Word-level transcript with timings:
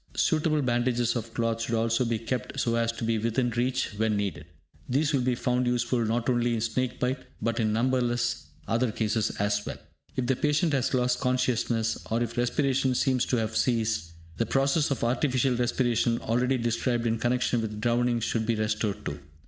Suitable 0.15 0.63
bandages 0.63 1.15
of 1.15 1.31
cloth 1.31 1.61
should 1.61 1.75
also 1.75 2.03
be 2.03 2.17
kept 2.17 2.59
so 2.59 2.73
as 2.75 2.91
to 2.91 3.03
be 3.03 3.19
within 3.19 3.51
reach 3.51 3.89
when 3.97 4.17
needed. 4.17 4.47
These 4.89 5.13
will 5.13 5.21
be 5.21 5.35
found 5.35 5.67
useful 5.67 5.99
not 6.05 6.27
only 6.27 6.55
in 6.55 6.61
snake 6.61 6.99
bite, 6.99 7.19
but 7.39 7.59
in 7.59 7.71
numberless 7.71 8.47
other 8.67 8.91
cases 8.91 9.29
as 9.37 9.63
well. 9.63 9.77
If 10.15 10.25
the 10.25 10.35
patient 10.35 10.73
has 10.73 10.95
lost 10.95 11.19
consciousness, 11.19 11.99
or 12.09 12.23
if 12.23 12.35
respiration 12.35 12.95
seems 12.95 13.27
to 13.27 13.37
have 13.37 13.55
ceased, 13.55 14.13
the 14.37 14.47
process 14.47 14.89
of 14.89 15.03
artificial 15.03 15.53
respiration 15.53 16.17
already 16.17 16.57
described 16.57 17.05
in 17.05 17.19
connection 17.19 17.61
with 17.61 17.79
drowning 17.79 18.21
should 18.21 18.47
be 18.47 18.55
resorted 18.55 19.05
to. 19.05 19.19